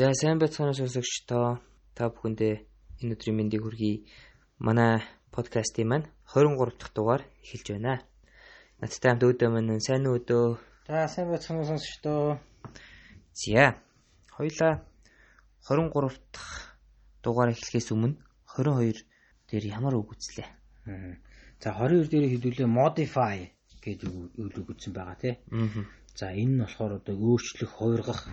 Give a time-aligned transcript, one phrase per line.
[0.00, 1.60] За сайн байцгаана сонсогчдоо
[1.92, 2.54] та бүхэндээ
[3.04, 4.08] энэ өдрийн мэндийг хүргэе.
[4.56, 8.00] Манай подкастын маань 23 дахь дугаар эхэлж байна.
[8.80, 10.46] Надтай хамт өөдөө маань сайн өөдөө.
[10.88, 12.40] За сайн байцгаана сонсогчдоо.
[13.36, 13.76] За
[14.32, 14.72] хоёлаа
[15.68, 16.80] 23 дахь
[17.20, 18.16] дугаар эхлэхээс өмнө
[18.56, 19.04] 22
[19.52, 20.48] дээр ямар үг үзлээ.
[21.60, 23.52] За 22 дээр хэдүүлээ modify
[23.84, 25.34] гэж үг үзсэн байгаа тий.
[26.16, 28.24] За энэ нь болохоор одоо өөрчлөх, хувиргах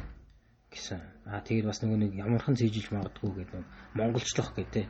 [0.72, 1.00] гэсэн.
[1.26, 3.64] Аа тэгээд бас нөгөө нэг ямархан цэжилж магадгүй гэдэг
[3.96, 4.86] монголчлох гэдэг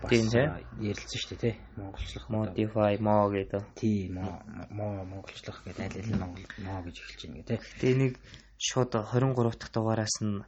[0.00, 1.54] бас ярилцсан шүү дээ тий.
[1.76, 3.62] Монголчлох modify мо гэдэг.
[3.76, 4.40] Тий мо
[4.72, 7.58] мо монголчлох гэдэг аль аль монгол мо гэж эхэлж байна гэдэг.
[7.80, 8.14] Тэгээ нэг
[8.56, 10.40] шууд 23 дахь дугаараас нь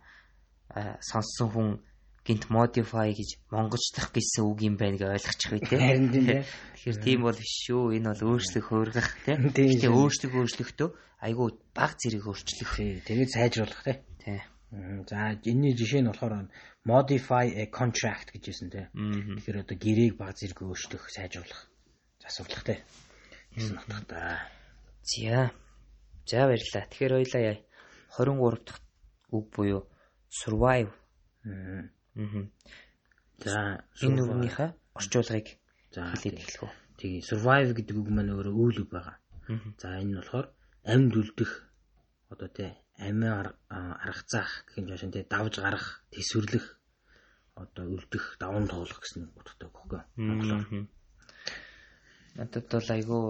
[1.04, 1.68] сонссон хүн
[2.24, 5.80] гинт modify гэж монгочлох гэсэн үг юм байна гэж ойлгочих бай тээ.
[5.82, 6.40] Харин тийм тий.
[6.46, 7.82] Тэгэхээр тийм бол биш шүү.
[7.98, 9.36] Энэ бол өөрчлөх хуургах тий.
[9.36, 12.72] Тэгээ өөрчлөх өөрчлөхдөө айгүй баг зэрэг өөрчлөх.
[13.04, 13.96] Тэгээд сайжруулах тий.
[14.22, 14.38] Тий.
[14.72, 16.48] За энэний жишээ нь болохоор
[16.88, 18.88] modify a contract гэжсэн те.
[18.96, 21.68] Тэгэхээр одоо гэрээг баг зэрэг өөрчлөх, сайжруулах,
[22.16, 22.80] засварлах те.
[23.52, 24.40] гэсэн утгатай.
[25.04, 25.52] За.
[26.24, 26.88] За баярлалаа.
[26.88, 27.56] Тэгэхээр хоёлаа яа
[28.16, 28.80] 23 дахь
[29.28, 29.82] үг буюу
[30.32, 30.92] survive.
[31.44, 31.84] Аа.
[33.44, 35.48] За энэ үгнийхээ орчуулгыг
[35.92, 36.72] хэлээд эхлэх үү.
[36.96, 39.16] Тэгээ survive гэдэг үг маань өөрөө үйл үг байгаа.
[39.76, 40.46] За энэ нь болохоор
[40.88, 41.50] амьд үлдэх
[42.32, 42.72] одоо тий
[43.08, 43.54] амиа
[44.06, 46.66] аргацаах гэх юм жишээ нь давж гарах, тэсвэрлэх
[47.62, 50.02] одоо үлдэх, даван туулах гэсэн утгатай бохоо.
[50.16, 50.88] Монголоор.
[52.36, 53.24] Надад бол айгүй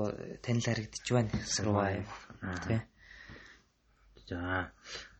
[0.44, 1.30] танил харагдчих байна.
[1.56, 2.12] Survive.
[2.66, 2.76] Тэ.
[4.28, 4.70] За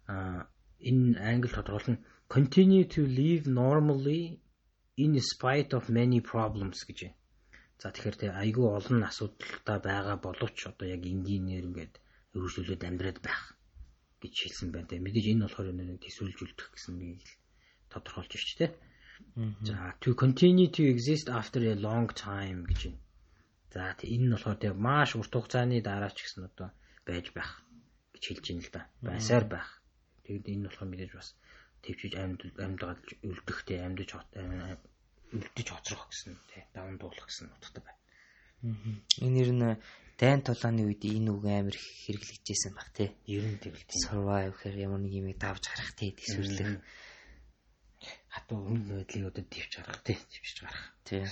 [0.06, 0.46] а
[0.78, 4.40] энэ англи тодорхойлно continue to live normally
[4.96, 7.10] in spite of many problems гэж.
[7.82, 11.94] За тэгэхээр тэ айгүй олон асуудалтай байгаа боловч одоо яг энгийнээр ингээд
[12.38, 13.42] өргөжлүүлээд амьдраад байх
[14.22, 15.02] гэж хэлсэн байна те.
[15.02, 17.20] Мэдээж энэ болохоор нэг төсөөлж үлдэх гэсэн нэг
[17.90, 18.66] тодорхойлж байна ч те.
[19.66, 23.00] За to continue to exist after a long time гэж байна.
[23.74, 26.68] За энэ нь болохоор тэг маш урт хугацааны дараа ч гэсэн одоо
[27.08, 27.50] байж байх
[28.14, 28.82] гэж хэлж байна л да.
[29.02, 29.68] Байсаар байх.
[30.24, 31.28] Тэгэд энэ болохоор мэдээж бас
[31.82, 34.10] төвчж амьд амьдгалж үлдэхтэй амьдж
[35.32, 38.00] үлдэж хоцрох гэсэн тий даван дуулах гэсэн утгатай байна.
[39.24, 39.66] Энэ нэр нь
[40.22, 43.10] дайн тулааны үед энэ үг амар хэрэглэгдсэн баг тий.
[43.26, 44.02] Ер нь тэгэл тийм.
[44.06, 46.78] Survive гэхээр ямар нэг юм давж гарах тий төсвөрлөх.
[48.30, 50.86] Хатуу өмнө байдлыг одоо төвч гарах тий төвчж гарах.
[51.02, 51.26] Тий.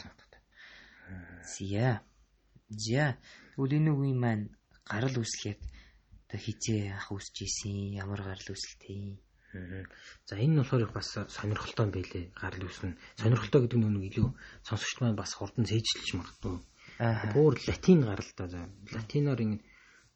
[1.55, 2.03] Зя.
[2.67, 3.15] Зя.
[3.55, 4.45] Тэгвэл энэ үгийн маань
[4.83, 5.63] гарал үүслэхэд
[6.27, 9.23] одоо хизээ ах үүсэж исэн ямар гарал үүсэлтэй.
[10.27, 12.35] За энэ нь болохоор бас сонирхолтой юм байлээ.
[12.35, 12.99] Гарал үүснэ.
[13.23, 14.35] Сонирхолтой гэдэг нь нэг илүү
[14.67, 16.59] сонсогч маань бас хурдан цээжлж магадгүй
[17.01, 18.69] Бүр латин гаралтай.
[18.93, 19.65] Латиноор ингэ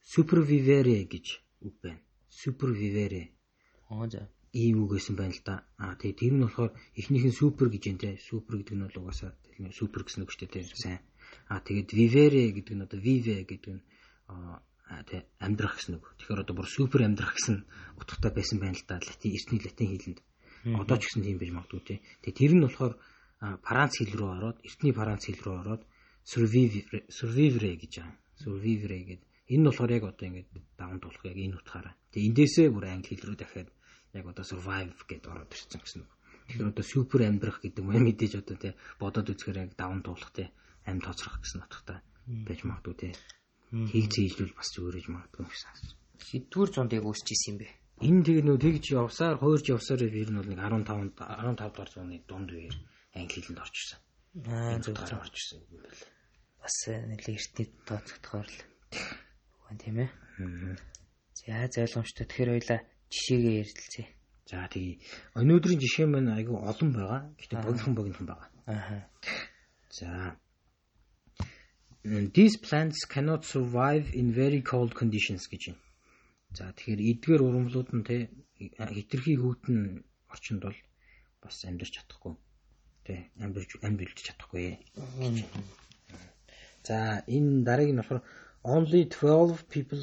[0.04, 1.26] supervivere гэж
[1.64, 2.04] үг байна.
[2.28, 3.32] Supervivere.
[3.88, 4.28] Аа за.
[4.52, 5.64] Ийм үг гэсэн байна л да.
[5.80, 8.20] Аа тэгээ тэр нь болохоор эхнийх нь супер гэж юм те.
[8.20, 9.32] Супер гэдэг нь бол угаасаа
[9.72, 10.68] супер гэсэн үг шүү дээ.
[10.76, 11.00] Сайн.
[11.48, 13.82] Аа тэгээд vivere гэдэг нь одоо vive гэдэг нь
[14.28, 14.60] аа
[15.08, 16.12] тэг амьдрах гэсэн үг.
[16.20, 17.64] Тэгэхээр одоо бүр супер амьдрах гэсэн
[17.96, 19.00] утгатай байсан байна л да.
[19.00, 20.20] Латин эртний латин хэлэнд.
[20.84, 21.96] Одоо ч гэсэн тийм байж магадгүй те.
[22.20, 22.94] Тэгээ тэр нь болохоор
[23.64, 25.82] Франц хэл рүү ороод, эртний Франц хэл рүү ороод
[26.24, 28.16] survivor гэж байгаа.
[28.40, 29.28] Survivor гэдэг.
[29.52, 30.48] Энэ нь болохоор яг одоо ингээд
[30.80, 31.94] даван тулах яг энэ утгаараа.
[32.12, 33.68] Тэгээ эндээсээ бүр англи хэл рүү дахиад
[34.16, 36.12] яг одоо survive гэдээ ороод ирсэн гэсэн үг.
[36.48, 40.48] Тэгэхээр одоо супер амьдрах гэдэг юм мэдээж одоо тий бодоод үзэхээр яг даван туулах тий
[40.88, 43.12] амьд тоцрох гэсэн утгатай байж магадгүй тий.
[43.74, 45.72] Тийг зээжлүүл бас өөрөж магадгүй гэсэн.
[46.24, 47.68] Хэдвэр зуунд яг үүсэж исэн юм бэ?
[48.06, 52.16] Энэ тэг нөө тэгж явсаар хуурж явсаар ер нь бол нэг 15 15 дугаар зууны
[52.24, 52.76] дунд үеэр
[53.18, 54.00] англи хэлэнд орчихсон.
[54.34, 56.12] Аа зөв зөв орчихсон юм байна
[56.64, 58.58] бас нэлээ эртний тооцогдохоор л
[59.68, 60.10] байна тийм ээ.
[61.36, 62.80] За зайлгомжтой тэгэхээр хоёлаа
[63.12, 64.06] жишээгээ ярилцъя.
[64.48, 64.96] За тэгээ
[65.44, 67.20] өнөөдрийн жишээ маань айгүй олон байгаа.
[67.36, 68.48] Гэтэ богинохан богинохан байгаа.
[68.64, 69.04] Аа.
[69.92, 70.08] За
[72.04, 75.84] These plants cannot survive in very cold conditions гэж байна.
[76.56, 78.16] За тэгэхээр эдгээр ургамлууд нь те
[78.56, 80.00] хитрхи хүүтэн
[80.32, 80.78] орчинд бол
[81.44, 82.40] бас амьдарч чадахгүй.
[83.04, 84.80] Тэ амьдарч амьдулж чадахгүй.
[86.88, 86.96] За
[87.36, 88.24] энэ дараагийн нь болохоор
[88.74, 90.00] only 12 people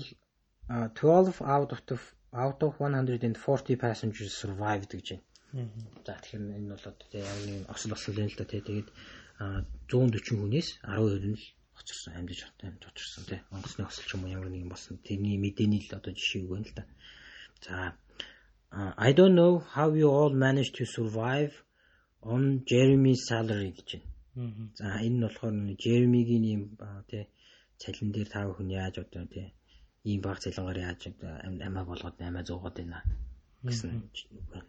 [0.69, 2.01] uh, 12 out of
[2.33, 5.25] out of 140 passengers survived гэж байна.
[6.06, 8.62] За тэгэхээр энэ бол одоо яг нэг осол осол юм л да тий.
[8.62, 8.89] Тэгээд
[9.89, 11.45] 140 хүнээс 12 нь л
[11.80, 13.39] очирсан амьдж амьд очирсан тий.
[13.51, 14.95] Онгоцны осол ч юм уу ямар нэг юм болсон.
[15.03, 16.83] Тэрний мэдээний л одоо жишээ байна л да.
[17.65, 17.75] За
[18.71, 21.51] I don't know how you all managed to survive
[22.23, 23.89] on Jeremy's salary гэж
[24.35, 24.71] байна.
[24.79, 26.63] За энэ нь болохоор Жеремигийн ийм
[27.09, 27.27] тий
[27.81, 29.47] цалин дээр тав хүн яаж одоо тий
[30.03, 31.01] ийм баг цалингаар яаж
[31.65, 33.00] амиа болгоод амиа зуугаад байна
[33.63, 33.89] гэсэн
[34.51, 34.65] байна.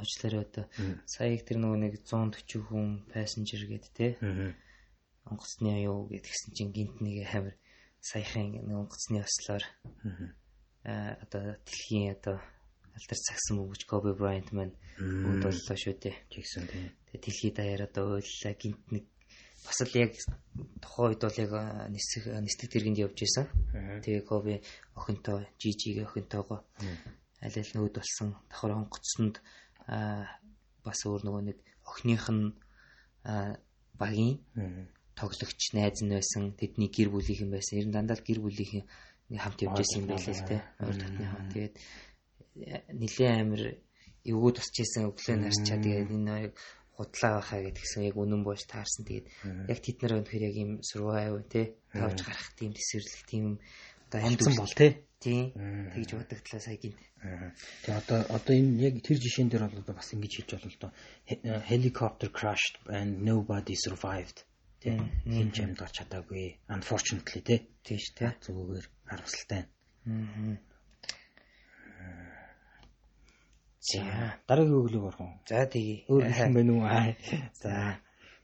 [0.00, 0.64] Уучлаарай одоо.
[1.06, 4.06] Саяг тэр нөгөө нэг 140 хүн пассенжер гээд те.
[5.24, 7.54] Онгоцны аюу гэдгсэн чинь гинт нэг хамир
[8.00, 9.64] саяхан нэг онгоцны ослоор.
[10.84, 12.36] Аа одоо дэлхийн одоо
[12.96, 16.16] алдар цагсан мөгж Коби Брайант маань үнд боллоо шүү дээ.
[16.30, 16.90] Тэгсэн тийм.
[17.10, 19.04] Тэгээ дэлхийд даяар одоо уйллаа гинт нэг
[19.64, 20.12] бас л яг
[20.80, 21.52] тухайн үед бол яг
[21.92, 23.46] нисэх нисдэг дэргэнд явж исэн.
[24.04, 24.62] Тэгээ Коби
[24.96, 26.64] охинтой, Жижигийн охинтойгоо
[27.40, 29.36] аль аль нүүд болсон давхар онгоцсонд
[30.84, 31.58] бас өөр нөгөө нэг
[31.88, 32.52] охиных нь
[34.00, 34.40] багийн
[35.16, 37.78] тоглогч найз нь байсан тэдний гэр бүлийнхэн байсан.
[37.80, 38.84] Ер нь дандаа гэр бүлийнхэн
[39.36, 40.56] хамт явж байсан юм байлээ л те.
[40.80, 41.52] Өөр татны хамт.
[41.52, 41.74] Тэгээд
[42.56, 43.62] нилээ амир
[44.26, 46.54] эвгүй тусчээсэн өглөө нарчаа тэгээд энэ яг
[46.96, 49.08] худлаа байхаа гэдгсэн яг үнэн бооч таарсан.
[49.08, 49.26] Тэгээд
[49.72, 51.62] яг тэд нар өнөхөр яг юм survive те
[51.96, 53.44] тавж гарах тийм төсвөрлөх тийм
[54.10, 54.88] одоо амьдсан бол те
[55.20, 55.52] Тийм.
[55.92, 56.96] Тэгж бодогдлоо сая гинт.
[57.84, 60.92] Тэгээ одоо одоо энэ яг тэр жишээн дээр бол бас ингэж хэлж болно л доо.
[61.68, 64.48] Helicopter crashed and nobody survived.
[64.80, 65.12] Тийм.
[65.28, 66.64] Хин ч амьд гарч чадаагүй.
[66.72, 67.68] Unfortunately тий.
[67.84, 68.32] Тийш тий.
[68.40, 69.68] Зүгээр харамсалтай.
[70.08, 70.56] Аа.
[73.80, 74.04] За
[74.48, 75.30] дараагийн өглөө орхон.
[75.48, 76.04] За тэгье.
[76.12, 76.84] Өөр юм байна уу?
[77.62, 77.96] За.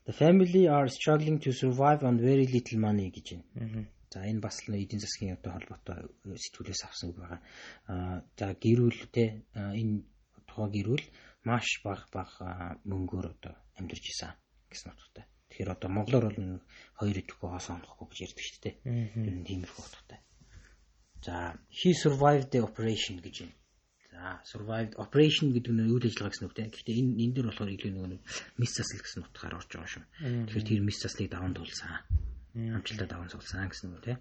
[0.07, 3.85] The family are struggling to survive on very little money гэж байна.
[4.09, 6.09] За энэ бас л эдийн засгийн одоо холбоотой
[6.41, 7.41] сэтгүүлээс авсан үг байгаа.
[7.93, 10.09] Аа за гэрүүл те энэ
[10.49, 11.05] тухайн гэрүүл
[11.45, 14.33] маш бага бага мөнгөөр одоо амьдарч исэн
[14.73, 15.27] гэсэн утгатай.
[15.53, 16.41] Тэгэхээр одоо монголоор бол
[17.05, 18.75] 2 идэхгүй хоос онохгүй гэж ярьдаг шүү дээ.
[19.21, 20.21] Ер нь тиймэрхүү утгатай.
[21.27, 21.35] За
[21.69, 23.57] he survived the operation гэж байна.
[24.17, 26.73] За survived operation гэдэг нь юу л ажиллагаа гэсэн үг те.
[26.73, 28.21] Гэхдээ энэ энэ дэр болохоор илүү нэг
[28.57, 30.05] мис засал гэсэн утгаар орж байгаа шүү.
[30.49, 32.01] Тэгэхээр тэр мис заслыг даван туулсан
[32.57, 34.19] амжилтад аван суулсан гэсэн үг тийм.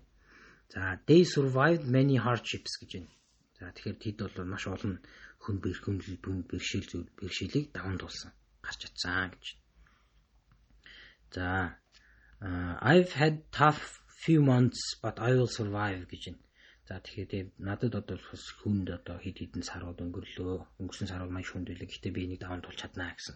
[0.68, 3.12] За they survived many hardships гэж байна.
[3.56, 5.00] За тэгэхээр тэд бол маш олон
[5.39, 9.45] хүн бэрхэмжил бүн бэрхшээл зүйл бэрхшээлийг даван туулсан гарч чадсан гэж.
[11.31, 11.48] За
[12.83, 16.44] I've had tough few months but I will survive гэж байна.
[16.86, 20.56] За тэгэхээр надад одоо бас хүнд одоо хэд хэдэн сарууд өнгөрлөө.
[20.82, 21.90] Өнгөрсөн сарууд маш хүнд байлаа.
[21.90, 23.36] Гэхдээ би энийг даван туулж чаднаа гэсэн.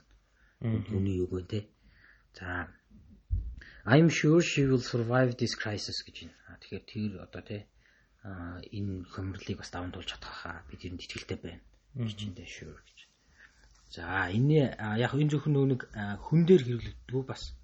[0.93, 1.61] Үний үг байна те.
[2.37, 2.69] За
[3.89, 6.61] I'm sure she will survive this crisis гэж байна.
[6.61, 7.61] Тэгэхээр тэр одоо тий
[8.77, 11.63] энэ хөмрлийг бас даван туулж чадах хаа бид энд итгэлтэй байна.
[11.97, 12.99] энэ sure гэж.
[13.89, 15.81] За энэ яг энэ зөвхөн нэг
[16.21, 17.57] хүн дээр хэрэглэгддэг бас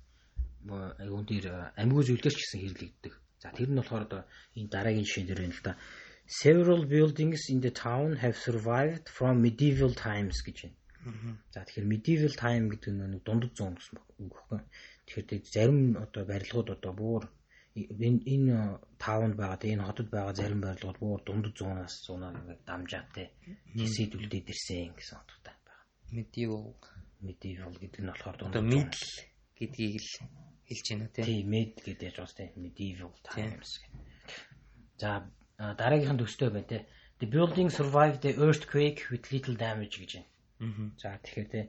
[0.98, 3.14] айгуун дээр амьгүй зүйлдер ч гэсэн хэрэглэгддэг.
[3.46, 4.22] За тэр нь болохоор одоо
[4.58, 5.74] энэ дараагийн жишээн дээр байна л да.
[6.26, 10.78] Several buildings in the town have survived from medieval times гэж байна.
[11.54, 14.60] За тэгэхээр medieval time гэдэг нь нэг дундад зуун гэсэн үг байхгүй.
[15.06, 17.24] Тэгэхээр зарим одоо барилгууд одоо буур
[17.78, 18.56] энэ энэ
[19.04, 23.28] таавнд байгаа энэ хотод байгаа зарим барилгууд буур дунд 100-аас 100-аа ингээд дамжаатай
[23.78, 25.80] хэсэдүүлдээд ирсэн гэсэн утгатай байгаа.
[26.18, 26.66] Medieval
[27.22, 29.06] medieval гэдэг нь болохоор дунд middle
[29.60, 30.10] гэдгийг л
[30.68, 31.26] хэлж байна тийм.
[31.26, 33.94] Тийм, med гэдэг яаж бас тийм medieval times гэх.
[35.02, 35.10] За
[35.58, 36.80] дараагийнх нь төстэй байна те.
[37.20, 40.94] The building survived the earthquake with little damage гэж байна.
[41.02, 41.62] За тэгэхээр те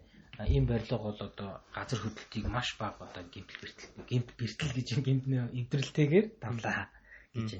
[0.44, 5.24] ийм барилга бол одоо газар хөдлөлтийг маш бага одоо гимтэл бэртэл гимт бэртэл гэж гимт
[5.60, 6.92] эвдрэлтэйгээр давлаа
[7.32, 7.50] гэж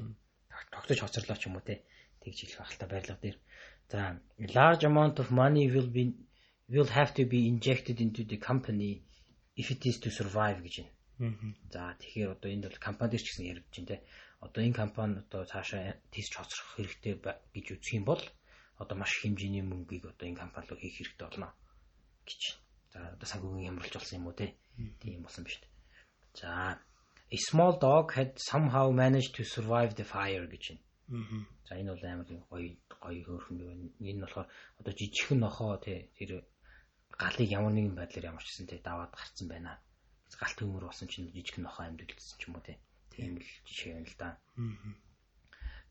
[0.73, 1.75] тогтож хоцорлоо ч юм уу те
[2.21, 3.37] тэгж хэлэх ахalta барилга дээр
[3.91, 4.01] за
[4.59, 6.05] large amount of money will be
[6.69, 8.93] will have to be injected into the company
[9.57, 10.96] if it is to survive гэж байна.
[11.73, 13.97] За тэгэхээр одоо энд бол компани дээр ч гэсэн яригдж байна те.
[14.45, 17.15] Одоо энэ компани одоо цаашаа тийс хоцрох хэрэгтэй
[17.55, 18.23] гэж үзэх юм бол
[18.77, 21.49] одоо маш хэмжээний мөнгийг одоо энэ компани руу хийх хэрэгтэй болно
[22.29, 22.41] гэж
[22.97, 24.47] За одоо санхүүгийн хямралж болсон юм уу те?
[25.01, 25.73] Тийм болсон биз дээ.
[26.41, 26.51] За
[27.37, 31.45] a small dog had somehow managed to survive the fire гэж байна.
[31.69, 32.71] За энэ бол амар гоё
[33.05, 33.85] гоё хөөрхөн байна.
[34.01, 34.49] Энэ болохоор
[34.81, 36.31] одоо жижигхэн нохоо те тэр
[37.21, 39.77] галыг ямар нэгэн байдлаар ямарчсан те даваад гарцсан байна.
[40.35, 42.67] Галт төмөр болсон чинь жижигхэн нохоо амьдгалсан ч юм уу.
[43.15, 44.29] Тийм л жишээ байна л да.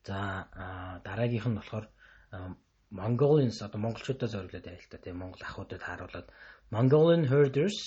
[0.04, 0.18] За
[1.06, 1.88] дараагийнх нь болохоор
[2.92, 6.28] Mongolians одоо монголчуудаа зориулаад байл та тийм монгол ахуудад харуулад
[6.70, 7.78] Mongolian herders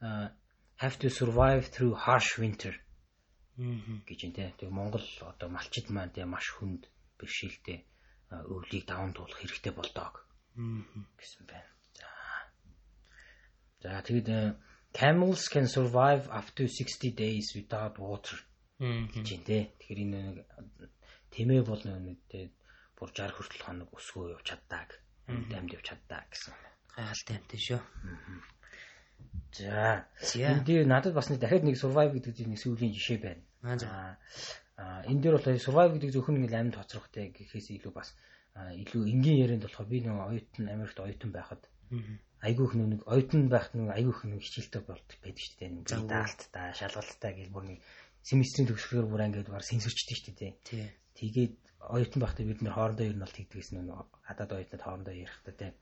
[0.00, 0.28] uh,
[0.76, 2.74] have to survive through harsh winter
[3.56, 4.54] гэж юм те.
[4.58, 7.78] Тэг Монгол одоо малчид маань те маш хүнд бэрхшээлтэй
[8.50, 10.26] өвлийг даван туулах хэрэгтэй болдог
[11.18, 11.70] гэсэн байна.
[11.94, 12.08] За.
[13.82, 14.28] За тэгэд
[14.94, 18.38] camels can survive up to 60 days without water
[18.78, 19.58] гэж юм те.
[19.78, 20.36] Тэгэхээр энэ нэг
[21.34, 22.22] тэмээ бол нэг
[22.94, 24.88] бүр 60 хүртэл хоног өсгөө явж чаддаг.
[25.26, 26.54] Амьд явж чаддаг гэсэн
[26.94, 27.80] гайхалтай амт шүү.
[29.54, 30.06] За.
[30.38, 33.42] Энд надад бас нэг дахиад нэг survive гэдэг нэг сүүлийн жишээ байна.
[34.78, 38.14] Аа энэ дээр бол survive гэдэг зөвхөн нэг амьд хоцрохтой гэхээс илүү бас
[38.54, 41.62] илүү энгийн ярианд болохоор би нэг оюутан Америкт оюутан байхад
[42.44, 45.70] айгүйх нэг оюутан байх нэг айгүйх нэг хичээлтэй болт байдаг шүү дээ.
[45.74, 47.78] Нэг даалттай, шалгалттай гэл бүр нэг
[48.24, 50.52] семестрийн төгсгөр бүр ингээд бар сэнсүрчтэй шүү дээ.
[51.16, 51.56] Тэгээд
[51.88, 55.72] оюутан байхдаа бид нэр хоорондоо ер нь бол тэгдэгсэн нэг хадаад оюутнууд хоорондоо ярихдаа тий.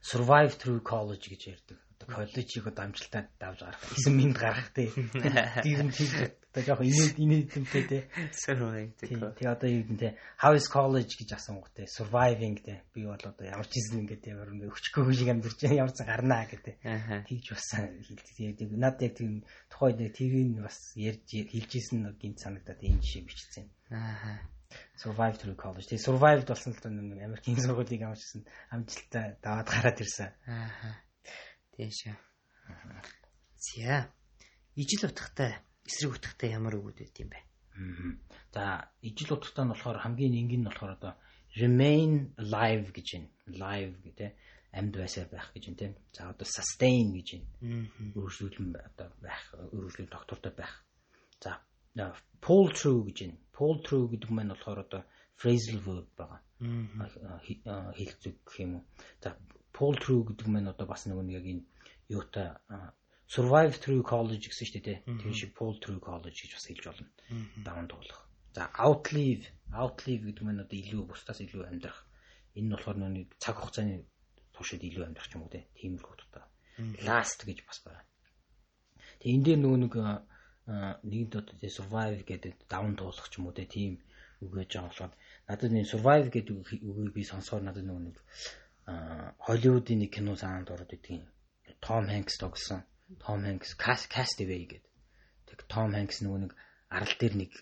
[0.00, 3.80] Survive through college гэж ярьдаг коллежийг одоо амжилтад давж гарах.
[3.92, 4.88] Эсэм минь гарах тий.
[5.64, 8.02] Тэр нь тийм одоо жоох инээд инээдэмтэй тий.
[8.34, 9.14] Surviving тий.
[9.14, 12.82] Тэгээ одоо юу гэнтэй how is college гэж асуунгуудтэй surviving тий.
[12.90, 16.50] Би бол одоо ямар ч зүйл ингээд ямар нэг өчгөө шиг амьдарч ямар ч гарнаа
[16.50, 16.74] гэдэг.
[17.30, 18.74] Тэгж басан хэлдэг.
[18.74, 23.66] Над яг тийм тухайд нэг тэрийг бас ярьж хэлжсэн нэг гинт санагдаад энэ жишээ бичсэн.
[23.94, 24.42] Аа
[24.98, 25.86] survive through college.
[25.86, 30.30] Тэгээ survived болсон л нэг Америкийн сургуулийг амжсан амжилтаа даваад гараад ирсэн.
[30.46, 30.98] Аа.
[31.74, 32.06] Тийш.
[33.58, 34.10] За.
[34.78, 37.40] Ижил утгатай эсрэг утгатай ямар үгүүд байт юм бэ?
[38.52, 41.12] За, ижил утгатай нь болохоор хамгийн энгийн нь болохоор одоо
[41.56, 43.28] remain alive гэж байна.
[43.46, 44.30] Live гэдэг
[44.78, 45.94] амьд байсаар байх гэж байна тийм.
[46.12, 47.88] За одоо sustain гэж байна.
[48.14, 49.42] Өргөжлөлн одоо байх,
[49.74, 50.74] өргөжлөл доктортой байх.
[51.42, 51.60] За
[52.40, 53.38] pull through гэж байна.
[53.56, 55.02] Pull through гэдэг маань болохоор одоо
[55.40, 56.40] phrasal verb байгаа.
[57.98, 58.84] Хэлцэг гэх юм уу.
[59.22, 59.36] За
[59.74, 61.64] pull through гэдэг маань одоо бас нэг нэг яг энэ
[62.08, 62.54] юутай
[63.30, 64.98] survive through college гэсэн шүү дээ.
[65.06, 67.08] Тэр шиг pull through college гэж бас хэлж болно.
[67.62, 68.26] Даван туулах.
[68.54, 71.98] За outlive, outlive гэдэг нь одоо илүү бусдаас илүү амьдрах.
[72.58, 74.02] Энэ нь болохоор нэг цаг хугацааны
[74.50, 75.70] туршид илүү амьдрах юм уу те.
[75.78, 76.44] Тиймэрхүү утгатай.
[77.06, 78.02] Last гэж бас байна.
[79.22, 79.94] Тэгээ энэ дээр нөгөө нэг
[81.06, 83.70] нэгд одоо те survive гэдэг даван туулах ч юм уу те.
[83.70, 84.02] Тийм
[84.42, 85.12] үг гэж байгаа болохоор
[85.46, 88.18] надад энэ survive гэдэг үгийг би сонсохоор надад нөгөө нэг
[89.46, 91.26] Холливуудын нэг кино санаанд ороод идэг юм
[91.80, 92.82] Том Хэнкс тогсон.
[93.18, 94.92] Том Хэнкс Castaway гэдэг.
[95.50, 96.52] Тэг Том Хэнкс нөгөө нэг
[96.86, 97.52] арал дээр нэг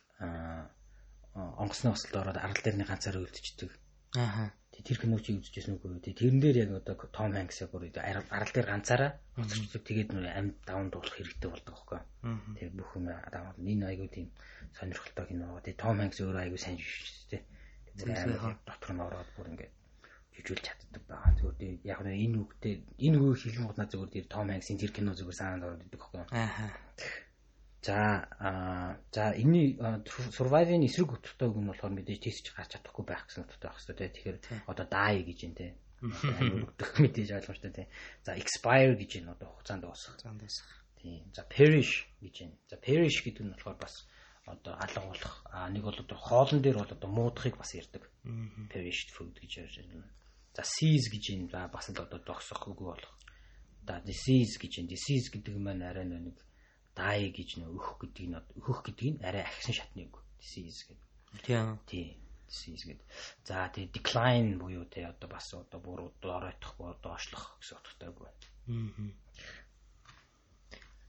[1.33, 3.73] онгоцны осолд ороод арал дээр нэг ганцаар үлдчихдэг.
[4.17, 4.53] Аа.
[4.79, 5.99] Тэр кино чи үзчихсэн үгүй.
[6.05, 9.83] Тэрэн дээр яг одоо Том Хэнкс бүр арал дээр ганцаараа оцорчдаг.
[9.89, 12.01] Тэгээд нүр амьд даван дуулах хэрэгтэй болдог байхгүй.
[12.61, 14.31] Тэгээд бүх юм даван энэ айгуу тийм
[14.77, 15.59] сонирхолтой кино.
[15.65, 17.43] Тэгээд Том Хэнкс өөрөө айгуу сайн шүү дээ.
[17.99, 19.73] Тэгээд дотор нь ороод бүр ингээд
[20.39, 21.35] хөвжүүлж чаддаг байгаа.
[21.35, 25.13] Зүгээр яг нь энэ үгтэй энэ үгийг хэлэн гутнаа зүгээр дээр Том Хэнксийн тэр кино
[25.19, 26.27] зүгээр санаанд ороод идэг юу?
[26.31, 26.71] Аа.
[27.83, 27.99] За
[28.39, 33.47] аа за энэний survive-ийн эсрэг утгатай үг нь болохоор мэдээж тийсч гарч чадахгүй байх гэсэн
[33.47, 34.09] утгатай байх хэрэгтэй.
[34.15, 34.39] Тэгэхээр
[34.71, 35.67] одоо die гэж юм те.
[36.03, 37.85] Өгдөх мэдээж ойлгомжтой те.
[38.27, 40.15] За expire гэж юм одоо хугацаанд дуусах.
[40.15, 40.71] Хугацаанд дуусах.
[40.99, 41.23] Тийм.
[41.35, 42.53] За perish гэж юм.
[42.71, 44.07] За perish гэдэг нь болохоор бас
[44.47, 45.35] одоо алга болох.
[45.51, 48.11] А нэг бол одоо хоолн дээр бол одоо муудахыг бас ярьдаг.
[48.71, 50.07] Perished food гэж ярьж байна.
[50.59, 51.47] За seize гэж юм.
[51.55, 53.15] За бас л одоо догсох үг болох.
[53.87, 54.91] За disease гэж юм.
[54.91, 56.35] Disease гэдэг нь маань арай нэг
[56.99, 60.19] die гэж нөө өөх гэдэг нь өөх гэдэг нь арай агсан шатны үг.
[60.43, 61.07] Disease гэдэг.
[61.47, 61.79] Тийм.
[61.87, 62.19] Тийм.
[62.51, 63.07] Disease гэдэг.
[63.47, 68.19] За тэгээ decline буюу те одоо бас одоо буруу оройтох боо доошлох гэсэн утгатай үг
[68.19, 68.43] байна.
[68.67, 69.15] Аа.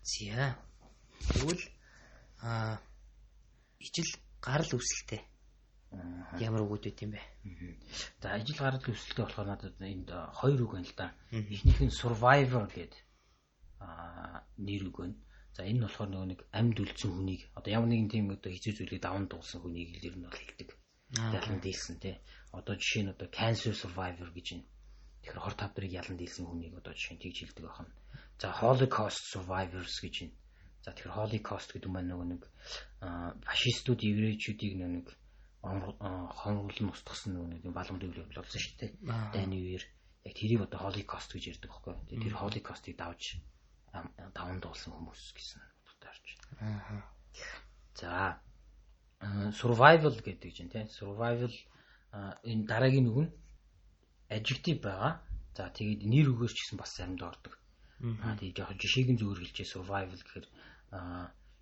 [0.06, 0.62] Зя.
[1.26, 1.64] Тэгвэл
[2.46, 2.78] аа
[3.82, 4.14] ижил
[4.46, 5.26] гарал үүсэлтэй
[6.38, 7.22] Ямар үгүүд байт юм бэ?
[8.22, 11.08] За ажил гарал өсөлтөө болохоор надад энд хоёр үг байна л да.
[11.34, 12.94] Эхнийх нь survivor гэдэг
[13.82, 15.18] аа нэр үг байна.
[15.58, 18.74] За энэ нь болохоор нөгөө нэг амьд үлдсэн хүнийг одоо ямар нэгэн тийм одоо хэцүү
[18.78, 20.70] зүйлийг даван дуулсан хүнийг л ер нь бол хэлдэг.
[21.34, 22.16] Ялан дийлсэн тий.
[22.54, 24.70] Одоо жишээ нь одоо cancer survivor гэж байна.
[25.26, 27.90] Тэгэхээр хор тавдрыг ялан дийлсэн хүнийг одоо жишээ нь тэгж хэлдэг байна.
[28.38, 30.38] За holocaust survivors гэж байна.
[30.86, 32.42] За тэгэхээр holocaust гэдэг нь нөгөө нэг
[33.42, 35.08] фашистууд еврейчүүдийг нэг
[35.62, 38.92] хонгол устгасан нэг баламд үйл явдал болсон шүү дээ.
[39.36, 39.84] Дайны үеэр
[40.24, 41.94] яг тэрийг одоо холикост гэж ярьдаг байхгүй.
[42.16, 43.44] Тэр холикостыг давж
[43.92, 47.04] даван дуулсан хүмүүс гэсэн утгатай орж байна.
[48.00, 48.40] За
[49.52, 51.52] survival гэдэг чинь тийм survival
[52.48, 53.32] энэ дараагийн үг нь
[54.32, 55.20] adjective байгаа.
[55.52, 57.60] За тэгээд нэр үгээр ч гэсэн бас заримдаа ордог.
[58.24, 60.48] Аа тэгээд яг жишээг нь зөвөр хэлчихээ survival гэхээр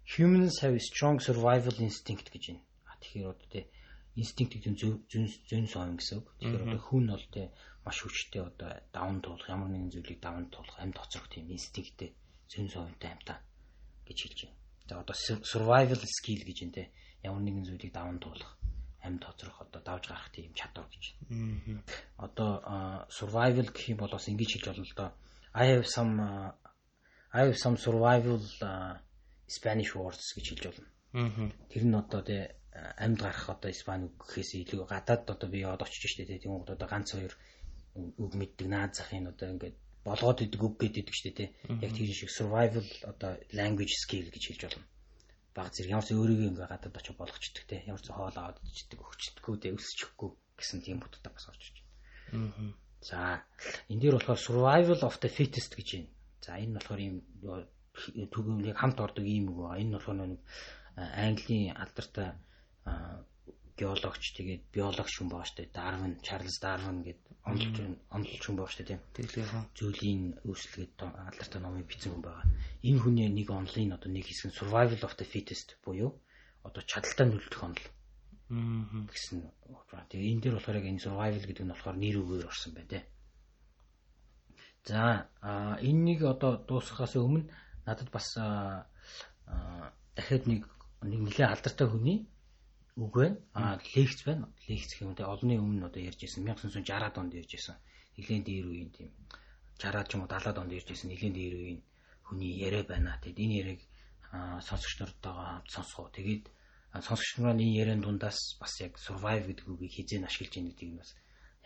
[0.06, 2.64] humans have a strong survival instinct гэж байна.
[3.02, 3.66] Тэгэхээр одоо тийм
[4.18, 6.28] инстинкт гэдэг нь зүүн зүүн сон гэсэн үг.
[6.42, 7.54] Тэгэхээр одоо хүн бол тэ
[7.86, 12.12] маш хүчтэй одоо даван туулах ямар нэгэн зүйлийг даван туулах амьд хоцрох тийм инстинкттэй
[12.50, 13.38] зүүн сонтой амьтаа
[14.10, 14.58] гэж хэлж байна.
[14.90, 16.84] За одоо survival skill гэж энэ
[17.24, 18.58] ямар нэгэн зүйлийг даван туулах
[19.06, 21.06] амьд хоцрох одоо давж гарах тийм чадвар гэж.
[22.18, 25.12] Одоо survival гэх юм бол бас ингэж хэлж болно л доо.
[25.54, 26.52] I have some uh,
[27.34, 28.98] I have some survival uh,
[29.48, 30.90] Spanish words гэж хэлж болно.
[31.70, 32.57] Тэр нь одоо тэ
[32.98, 36.88] амьд гарах одоо Испани гэхээс илүү гадаад одоо би яваад очиж штэ тийм үг одоо
[36.88, 37.34] ганц хоёр
[37.96, 42.30] үг мэддэг наад захын одоо ингээд болгоод идэг үг гэдэг штэ тийм яг тийм шиг
[42.30, 44.86] survival одоо language skill гэж хэлж болно.
[45.58, 49.00] Баг зэрэг ямар ч өөрийгөө ингээд гадаад очиж болгочдөг тийм ямар ч хоол аваад ичдэг
[49.02, 52.74] өгчдөггүй тийм өсчихгүй гэсэн тийм боддог бас орж иж байна.
[53.02, 53.42] За
[53.90, 56.10] энэ дээр болохоор survival of the fittest гэж байна.
[56.46, 57.16] За энэ болохоор ийм
[58.34, 59.82] төгөөмлийг хамт ордог ийм үг байгаа.
[59.82, 60.42] Энэ болохоор нэг
[60.98, 62.34] Английн алдартай
[63.78, 65.70] геологч тэгээд биологч хүн байгаа дээ.
[65.70, 67.78] Дарвин, Чарльз Дарвин гэдэг онлж
[68.10, 69.02] онлж хүн байгаа дээ тийм.
[69.14, 69.46] Тэглээ.
[69.78, 72.46] Зүйлийн үүсэлгээд алдартай номыг бичсэн хүн байгаа.
[72.82, 76.18] Энэ хүний нэг онлын одоо нэг хэсэг нь survival of the fittest буюу
[76.66, 77.86] одоо чадaltaй нүлдэх онл.
[78.50, 79.46] Аа гэсэн.
[80.10, 83.00] Тэгээ энэ дээр болохоор яг энэ survival гэдэг нь болохоор нэр үгээр орсон байна те.
[84.90, 85.30] За
[85.86, 87.46] энэ нэг одоо дуусгахаас өмнө
[87.86, 88.34] надад бас
[90.18, 90.66] дахиад нэг
[91.06, 92.26] нэг нэлээд алдартай хүний
[92.98, 93.38] үг байна.
[93.54, 94.50] Аа лекц байна.
[94.68, 97.78] Лекц гэх юм те олонний өмнө одоо ярьж ирсэн 1960-аад онд ярьж ирсэн.
[98.18, 99.10] Нэлээд дээр үеийн тийм
[99.78, 101.82] 60-аад ч юм уу 70-аад онд ярьж ирсэн нэлээд дээр үеийн
[102.26, 103.22] хүний яриа байна.
[103.22, 103.82] Тэгэд энэ яриаг
[104.66, 106.10] сонсогч нартайгаа хамт сонсгоо.
[106.10, 106.44] Тэгээд
[107.06, 111.14] сонсогч нарын энэ яриан дундаас бас яг survive гэдэг үгийг хизээ ашиглаж яах гэдгийг бас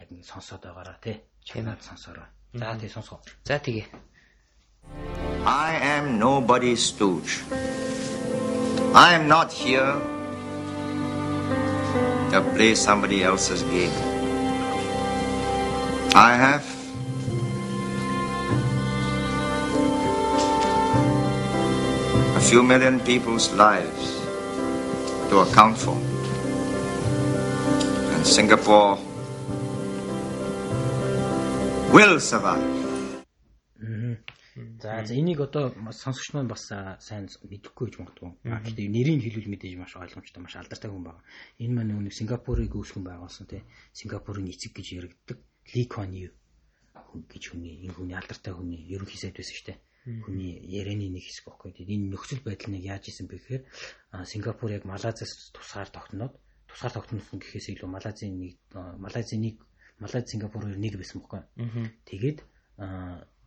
[0.03, 1.23] яг ингэ сонсоод байгаараа тий.
[1.47, 2.27] Чанаад сонсороо.
[2.53, 3.23] За тий сонсгоо.
[3.47, 3.87] За тэгээ.
[5.47, 7.39] I am nobody's stooge.
[8.93, 10.20] I am not here
[12.31, 13.91] to play somebody else's game.
[16.15, 16.65] I have
[22.37, 24.21] a few million people's lives
[25.29, 25.97] to account for.
[28.13, 28.97] And Singapore
[31.91, 32.90] will survive.
[34.81, 38.29] За за энийг одоо сонсогч маань бас сайн мэдэхгүй гэж магадгүй.
[38.41, 41.21] Гэхдээ нэрийг хэлвэл мэдээж маш ойлгомжтой, маш алдартай хүн байна.
[41.61, 43.61] Энэ маань нэг Сингапурыг үүсгэн байгуулсан тий.
[43.93, 45.37] Сингапурын эцэг гэж яригддаг
[45.73, 46.33] Ли Куан Ю
[47.13, 49.79] гэж хүний энэ хүний алдартай хүний ерөнхий сайд байсан шүү дээ.
[50.25, 51.77] Хүний ярианы нэг хэсэг байхгүй.
[51.77, 53.63] Тэгээд энэ нөхцөл байдал нэг яаж исэн бэ гэхээр
[54.25, 56.33] Сингапур яг Малайзиас тусгаар тогтноод
[56.65, 59.55] тусгаар тогтносон гэхээс илүү Малайзийн нэг Малайзийн нэг
[60.01, 61.45] Малайз Сингапураар нэг байсан байхгүй.
[62.09, 62.39] Тэгээд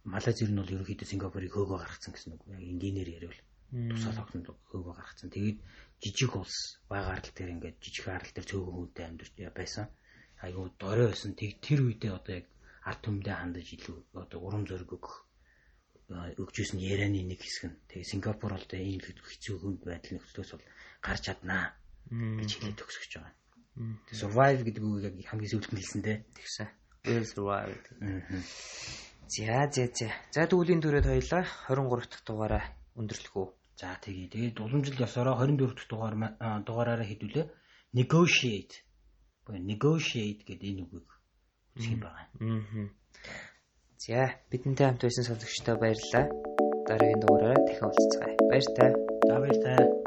[0.04, 2.42] Малайз ер нь бол ерөнхийдөө Сингапурыг хөөгөө гаргацсан гэсэн үг.
[2.52, 3.40] Яг энгийнээр ярил.
[3.72, 5.32] Тусаал огтонд хөөгөө гаргацсан.
[5.32, 5.58] Тэгээд
[6.02, 9.88] жижиг улс бага арал дээр ингээд жижиг арал дээр цөөхөн хүнтэй амьдарч байсан.
[10.44, 11.32] Айгуу дорой байсан.
[11.32, 12.46] Тэг тэр үедээ одоо яг
[12.84, 15.24] ард түмдээ хандаж илүү одоо урам зориг өгөх
[16.12, 17.80] өгчөөсөн ярианы нэг хэсэг нь.
[17.88, 20.66] Тэгээ Сингапур бол тэ ийм хэцүү хүнд байдал нөхцлөөс бол
[21.00, 21.72] гарч чаднаа
[22.12, 23.32] гэж хэлээд төгсөж байгаа.
[24.12, 26.18] Survive гэдэг үг яг хамгийн сүүлд нь хэлсэн дээ.
[26.36, 26.68] Тэгсэн.
[27.32, 27.80] Survive.
[29.28, 30.08] За за за.
[30.32, 32.64] За дүүлийн төрөд хоёлаа 23 дахь дугаараа
[33.00, 33.48] өндөрлөх үү.
[33.80, 34.28] За тэгье.
[34.28, 36.14] Тэгээд уламжлал ёсороо 24 дахь дугаар
[36.66, 37.46] дугаараараа хэдүүлээ.
[37.96, 38.74] Negotiate.
[39.46, 41.08] Буюу negotiate гэдэг энэ үгийг
[41.88, 42.28] юм байна.
[42.36, 42.88] Аа.
[43.96, 44.20] За
[44.52, 46.28] бидэнтэй хамт байсан сонсогчдоо баярлалаа.
[46.86, 48.36] Дараагийн дугаараараа дахин уулзцгаая.
[48.50, 48.90] Баяр таа.
[49.24, 50.03] За баяр таа.